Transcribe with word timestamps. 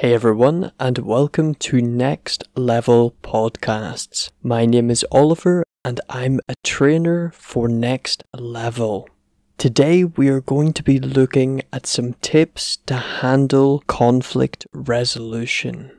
Hey 0.00 0.14
everyone, 0.14 0.70
and 0.78 0.98
welcome 0.98 1.56
to 1.56 1.82
Next 1.82 2.44
Level 2.54 3.16
Podcasts. 3.24 4.30
My 4.44 4.64
name 4.64 4.92
is 4.92 5.04
Oliver, 5.10 5.64
and 5.84 6.00
I'm 6.08 6.38
a 6.48 6.54
trainer 6.62 7.32
for 7.34 7.66
Next 7.66 8.22
Level. 8.32 9.08
Today, 9.56 10.04
we 10.04 10.28
are 10.28 10.40
going 10.40 10.72
to 10.74 10.84
be 10.84 11.00
looking 11.00 11.62
at 11.72 11.84
some 11.84 12.12
tips 12.22 12.76
to 12.86 12.94
handle 12.94 13.82
conflict 13.88 14.68
resolution. 14.72 15.90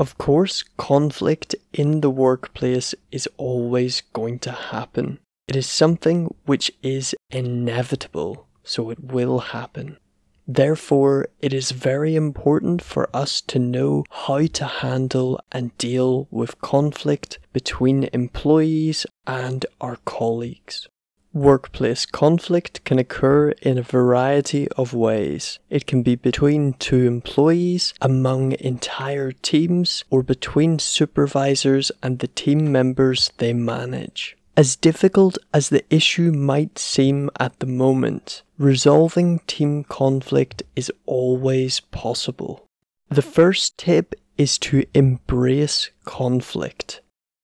Of 0.00 0.18
course, 0.18 0.64
conflict 0.76 1.54
in 1.72 2.00
the 2.00 2.10
workplace 2.10 2.92
is 3.12 3.28
always 3.36 4.02
going 4.12 4.40
to 4.40 4.50
happen. 4.50 5.20
It 5.46 5.54
is 5.54 5.68
something 5.68 6.34
which 6.44 6.72
is 6.82 7.14
inevitable, 7.30 8.48
so 8.64 8.90
it 8.90 8.98
will 9.12 9.38
happen. 9.38 9.98
Therefore, 10.46 11.28
it 11.40 11.54
is 11.54 11.70
very 11.70 12.14
important 12.16 12.82
for 12.82 13.08
us 13.14 13.40
to 13.42 13.58
know 13.58 14.04
how 14.10 14.46
to 14.46 14.64
handle 14.66 15.40
and 15.50 15.76
deal 15.78 16.28
with 16.30 16.60
conflict 16.60 17.38
between 17.52 18.10
employees 18.12 19.06
and 19.26 19.64
our 19.80 19.96
colleagues. 20.04 20.88
Workplace 21.32 22.06
conflict 22.06 22.84
can 22.84 22.98
occur 23.00 23.50
in 23.62 23.76
a 23.76 23.82
variety 23.82 24.68
of 24.76 24.94
ways. 24.94 25.58
It 25.68 25.84
can 25.84 26.02
be 26.02 26.14
between 26.14 26.74
two 26.74 27.06
employees, 27.06 27.92
among 28.00 28.52
entire 28.60 29.32
teams, 29.32 30.04
or 30.10 30.22
between 30.22 30.78
supervisors 30.78 31.90
and 32.04 32.20
the 32.20 32.28
team 32.28 32.70
members 32.70 33.32
they 33.38 33.52
manage. 33.52 34.36
As 34.56 34.76
difficult 34.76 35.36
as 35.52 35.68
the 35.68 35.84
issue 35.90 36.30
might 36.30 36.78
seem 36.78 37.28
at 37.40 37.58
the 37.58 37.66
moment, 37.66 38.44
resolving 38.56 39.40
team 39.48 39.82
conflict 39.82 40.62
is 40.76 40.92
always 41.06 41.80
possible. 41.80 42.64
The 43.08 43.22
first 43.22 43.76
tip 43.76 44.14
is 44.38 44.56
to 44.60 44.84
embrace 44.94 45.90
conflict. 46.04 47.00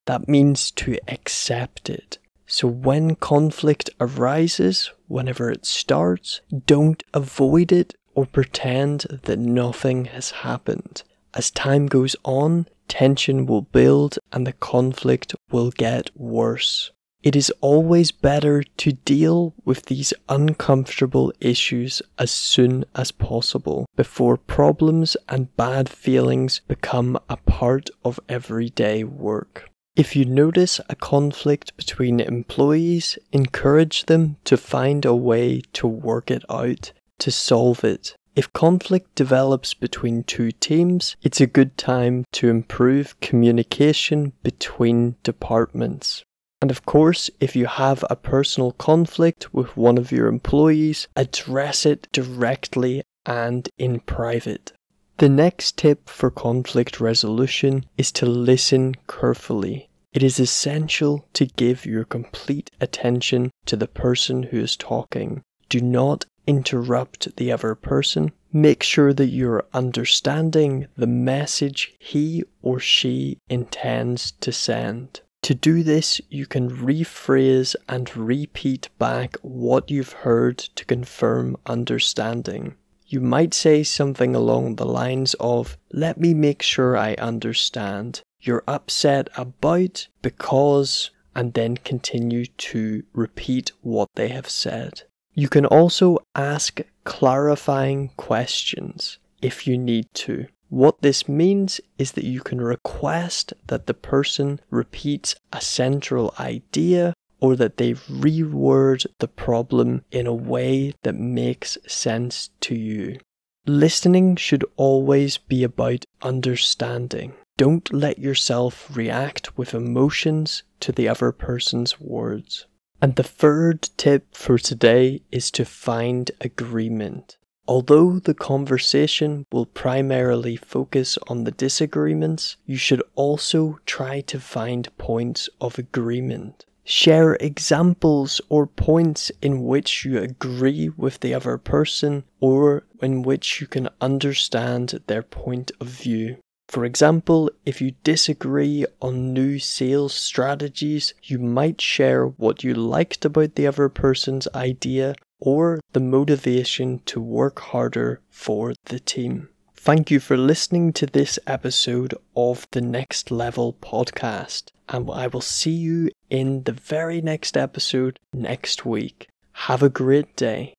That 0.06 0.28
means 0.28 0.70
to 0.72 0.98
accept 1.08 1.90
it. 1.90 2.18
So 2.46 2.68
when 2.68 3.16
conflict 3.16 3.90
arises, 4.00 4.92
whenever 5.08 5.50
it 5.50 5.66
starts, 5.66 6.40
don't 6.66 7.02
avoid 7.12 7.72
it 7.72 7.94
or 8.14 8.24
pretend 8.24 9.20
that 9.24 9.38
nothing 9.38 10.04
has 10.06 10.30
happened. 10.30 11.02
As 11.34 11.50
time 11.50 11.86
goes 11.86 12.14
on, 12.24 12.66
tension 12.86 13.46
will 13.46 13.62
build 13.62 14.18
and 14.32 14.46
the 14.46 14.52
conflict 14.52 15.34
will 15.50 15.72
get 15.72 16.10
worse. 16.16 16.92
It 17.22 17.36
is 17.36 17.52
always 17.60 18.12
better 18.12 18.62
to 18.78 18.92
deal 18.92 19.52
with 19.66 19.86
these 19.86 20.14
uncomfortable 20.30 21.34
issues 21.38 22.00
as 22.18 22.30
soon 22.30 22.86
as 22.94 23.10
possible 23.10 23.84
before 23.94 24.38
problems 24.38 25.18
and 25.28 25.54
bad 25.54 25.90
feelings 25.90 26.62
become 26.66 27.18
a 27.28 27.36
part 27.36 27.90
of 28.06 28.20
everyday 28.26 29.04
work. 29.04 29.68
If 29.96 30.16
you 30.16 30.24
notice 30.24 30.80
a 30.88 30.96
conflict 30.96 31.76
between 31.76 32.20
employees, 32.20 33.18
encourage 33.32 34.06
them 34.06 34.36
to 34.44 34.56
find 34.56 35.04
a 35.04 35.14
way 35.14 35.60
to 35.74 35.86
work 35.86 36.30
it 36.30 36.44
out, 36.48 36.92
to 37.18 37.30
solve 37.30 37.84
it. 37.84 38.14
If 38.34 38.50
conflict 38.54 39.14
develops 39.14 39.74
between 39.74 40.22
two 40.22 40.52
teams, 40.52 41.16
it's 41.22 41.42
a 41.42 41.46
good 41.46 41.76
time 41.76 42.24
to 42.32 42.48
improve 42.48 43.20
communication 43.20 44.32
between 44.42 45.16
departments. 45.22 46.24
And 46.60 46.70
of 46.70 46.84
course, 46.84 47.30
if 47.40 47.56
you 47.56 47.66
have 47.66 48.04
a 48.10 48.16
personal 48.16 48.72
conflict 48.72 49.54
with 49.54 49.76
one 49.76 49.96
of 49.96 50.12
your 50.12 50.26
employees, 50.26 51.08
address 51.16 51.86
it 51.86 52.06
directly 52.12 53.02
and 53.24 53.68
in 53.78 54.00
private. 54.00 54.72
The 55.16 55.28
next 55.28 55.78
tip 55.78 56.08
for 56.08 56.30
conflict 56.30 57.00
resolution 57.00 57.86
is 57.96 58.12
to 58.12 58.26
listen 58.26 58.94
carefully. 59.08 59.88
It 60.12 60.22
is 60.22 60.40
essential 60.40 61.26
to 61.34 61.46
give 61.46 61.86
your 61.86 62.04
complete 62.04 62.70
attention 62.80 63.50
to 63.66 63.76
the 63.76 63.86
person 63.86 64.42
who 64.44 64.58
is 64.58 64.76
talking. 64.76 65.42
Do 65.68 65.80
not 65.80 66.26
interrupt 66.46 67.36
the 67.36 67.52
other 67.52 67.74
person. 67.74 68.32
Make 68.52 68.82
sure 68.82 69.12
that 69.12 69.28
you're 69.28 69.66
understanding 69.72 70.88
the 70.96 71.06
message 71.06 71.94
he 71.98 72.42
or 72.60 72.80
she 72.80 73.38
intends 73.48 74.32
to 74.40 74.52
send. 74.52 75.20
To 75.42 75.54
do 75.54 75.82
this, 75.82 76.20
you 76.28 76.46
can 76.46 76.70
rephrase 76.70 77.74
and 77.88 78.14
repeat 78.16 78.88
back 78.98 79.36
what 79.42 79.90
you've 79.90 80.12
heard 80.12 80.58
to 80.58 80.84
confirm 80.84 81.56
understanding. 81.64 82.76
You 83.06 83.20
might 83.20 83.54
say 83.54 83.82
something 83.82 84.36
along 84.36 84.76
the 84.76 84.86
lines 84.86 85.34
of, 85.40 85.76
Let 85.92 86.20
me 86.20 86.34
make 86.34 86.62
sure 86.62 86.96
I 86.96 87.14
understand. 87.14 88.22
You're 88.40 88.64
upset 88.68 89.28
about, 89.36 90.08
because, 90.22 91.10
and 91.34 91.54
then 91.54 91.76
continue 91.78 92.46
to 92.46 93.02
repeat 93.12 93.72
what 93.80 94.08
they 94.14 94.28
have 94.28 94.48
said. 94.48 95.02
You 95.34 95.48
can 95.48 95.64
also 95.66 96.18
ask 96.34 96.80
clarifying 97.04 98.10
questions 98.16 99.18
if 99.40 99.66
you 99.66 99.78
need 99.78 100.06
to. 100.14 100.46
What 100.70 101.02
this 101.02 101.28
means 101.28 101.80
is 101.98 102.12
that 102.12 102.24
you 102.24 102.40
can 102.40 102.60
request 102.60 103.52
that 103.66 103.86
the 103.88 103.94
person 103.94 104.60
repeats 104.70 105.34
a 105.52 105.60
central 105.60 106.32
idea 106.38 107.12
or 107.40 107.56
that 107.56 107.76
they 107.76 107.94
reword 107.94 109.04
the 109.18 109.26
problem 109.26 110.04
in 110.12 110.28
a 110.28 110.34
way 110.34 110.94
that 111.02 111.16
makes 111.16 111.76
sense 111.88 112.50
to 112.60 112.76
you. 112.76 113.18
Listening 113.66 114.36
should 114.36 114.64
always 114.76 115.38
be 115.38 115.64
about 115.64 116.04
understanding. 116.22 117.32
Don't 117.58 117.92
let 117.92 118.20
yourself 118.20 118.96
react 118.96 119.58
with 119.58 119.74
emotions 119.74 120.62
to 120.80 120.92
the 120.92 121.08
other 121.08 121.32
person's 121.32 122.00
words. 122.00 122.66
And 123.02 123.16
the 123.16 123.22
third 123.24 123.90
tip 123.96 124.34
for 124.34 124.56
today 124.56 125.22
is 125.32 125.50
to 125.52 125.64
find 125.64 126.30
agreement. 126.40 127.38
Although 127.68 128.18
the 128.18 128.34
conversation 128.34 129.46
will 129.52 129.66
primarily 129.66 130.56
focus 130.56 131.18
on 131.28 131.44
the 131.44 131.52
disagreements, 131.52 132.56
you 132.66 132.76
should 132.76 133.02
also 133.14 133.78
try 133.86 134.22
to 134.22 134.40
find 134.40 134.96
points 134.98 135.48
of 135.60 135.78
agreement. 135.78 136.64
Share 136.84 137.34
examples 137.34 138.40
or 138.48 138.66
points 138.66 139.30
in 139.40 139.62
which 139.64 140.04
you 140.04 140.18
agree 140.18 140.88
with 140.88 141.20
the 141.20 141.32
other 141.32 141.58
person 141.58 142.24
or 142.40 142.82
in 143.00 143.22
which 143.22 143.60
you 143.60 143.66
can 143.68 143.88
understand 144.00 145.00
their 145.06 145.22
point 145.22 145.70
of 145.80 145.86
view. 145.86 146.38
For 146.68 146.84
example, 146.84 147.50
if 147.66 147.80
you 147.80 147.92
disagree 148.02 148.86
on 149.00 149.32
new 149.32 149.58
sales 149.58 150.14
strategies, 150.14 151.14
you 151.22 151.38
might 151.38 151.80
share 151.80 152.26
what 152.26 152.64
you 152.64 152.74
liked 152.74 153.24
about 153.24 153.54
the 153.54 153.66
other 153.66 153.88
person's 153.88 154.48
idea 154.54 155.14
or 155.40 155.80
the 155.92 156.00
motivation 156.00 157.00
to 157.06 157.20
work 157.20 157.58
harder 157.58 158.20
for 158.30 158.74
the 158.84 159.00
team. 159.00 159.48
Thank 159.74 160.10
you 160.10 160.20
for 160.20 160.36
listening 160.36 160.92
to 160.94 161.06
this 161.06 161.38
episode 161.46 162.14
of 162.36 162.66
the 162.72 162.82
Next 162.82 163.30
Level 163.30 163.72
podcast, 163.80 164.68
and 164.88 165.10
I 165.10 165.26
will 165.26 165.40
see 165.40 165.70
you 165.70 166.10
in 166.28 166.64
the 166.64 166.72
very 166.72 167.22
next 167.22 167.56
episode 167.56 168.18
next 168.32 168.84
week. 168.84 169.28
Have 169.52 169.82
a 169.82 169.88
great 169.88 170.36
day. 170.36 170.74